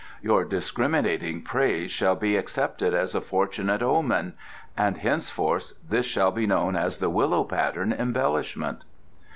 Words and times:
Your 0.23 0.45
discriminating 0.45 1.43
praise 1.43 1.91
shall 1.91 2.15
be 2.15 2.35
accepted 2.35 2.91
as 2.95 3.13
a 3.13 3.21
fortunate 3.21 3.83
omen, 3.83 4.33
and 4.75 4.97
henceforth 4.97 5.73
this 5.87 6.07
shall 6.07 6.31
be 6.31 6.47
known 6.47 6.75
as 6.75 6.97
the 6.97 7.11
Willow 7.11 7.43
Pattern 7.43 7.93
Embellishment." 7.93 8.83